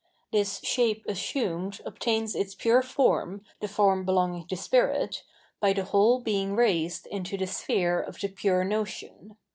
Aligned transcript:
This 0.31 0.61
shape 0.63 1.05
assumed 1.07 1.79
obtains 1.85 2.33
its 2.33 2.55
pure 2.55 2.81
form, 2.81 3.43
the 3.59 3.67
form 3.67 4.03
belonging 4.03 4.47
to 4.47 4.57
spirit, 4.57 5.21
by 5.59 5.73
the 5.73 5.83
whole 5.83 6.19
being 6.21 6.55
raised 6.55 7.05
into 7.05 7.37
the 7.37 7.45
sphere 7.45 8.01
of 8.01 8.19
the 8.19 8.29
pure 8.29 8.63
notion. 8.63 9.37